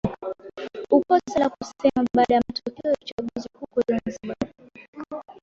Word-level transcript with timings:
ukosa 0.91 1.39
la 1.39 1.49
kusema 1.49 2.07
baada 2.15 2.35
ya 2.35 2.41
matokeo 2.47 2.91
ya 2.91 2.97
uchaguzi 3.01 3.49
huko 3.59 3.81
zanzibar 3.87 4.37